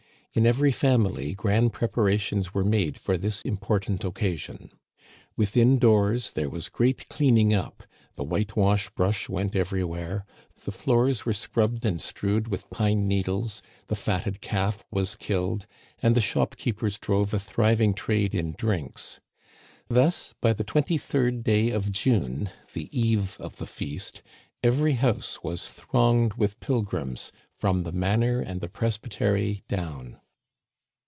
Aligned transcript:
In 0.33 0.45
every 0.47 0.71
family 0.71 1.33
grand 1.35 1.73
preparations 1.73 2.53
were 2.53 2.63
made 2.63 2.97
for 2.97 3.17
this 3.17 3.41
important 3.41 4.05
occasion. 4.05 4.71
Within 5.35 5.77
doors 5.77 6.31
there 6.31 6.49
was 6.49 6.69
great 6.69 7.09
cleaning 7.09 7.53
up; 7.53 7.83
the 8.15 8.23
whitewash 8.23 8.89
brush 8.91 9.27
went 9.27 9.57
everywhere; 9.57 10.25
the 10.63 10.71
floors 10.71 11.25
were 11.25 11.33
scrubbed 11.33 11.85
and 11.85 12.01
strewed 12.01 12.47
with 12.47 12.69
pine 12.69 13.09
needles; 13.09 13.61
the 13.87 13.95
fatted 13.97 14.39
calf 14.39 14.85
was 14.89 15.17
killed, 15.17 15.67
and 16.01 16.15
the 16.15 16.21
shopkeepers 16.21 16.97
drove 16.97 17.33
a 17.33 17.37
thriving 17.39 17.93
trade 17.93 18.33
in 18.33 18.53
drinks. 18.57 19.19
Thus 19.89 20.33
by 20.39 20.53
the 20.53 20.63
twenty 20.63 20.97
third 20.97 21.43
day 21.43 21.71
of 21.71 21.91
June, 21.91 22.51
the 22.71 22.87
eve 22.97 23.35
of 23.41 23.57
the 23.57 23.67
feast, 23.67 24.23
every 24.63 24.93
house 24.93 25.41
was 25.43 25.67
thronged 25.67 26.35
with 26.35 26.59
pilgrims 26.59 27.31
from 27.51 27.81
the 27.81 27.91
manor 27.91 28.39
and 28.39 28.61
the 28.61 28.69
presbytery 28.69 29.63
down. 29.67 30.19